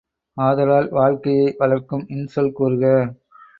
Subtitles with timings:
[0.37, 2.85] ஆதலால் வாழ்க்கையை வளர்க்கும் இன்சொல் கூறுக!